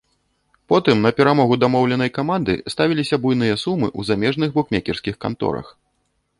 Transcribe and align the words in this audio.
Потым 0.71 1.03
на 1.05 1.11
перамогу 1.19 1.57
дамоўленай 1.65 2.11
каманды 2.17 2.57
ставіліся 2.75 3.15
буйныя 3.27 3.61
сумы 3.67 3.87
ў 3.99 4.11
замежных 4.11 4.49
букмекерскіх 4.59 5.15
канторах. 5.27 5.67